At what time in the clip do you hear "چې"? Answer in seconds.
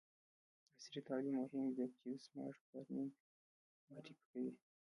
2.01-2.07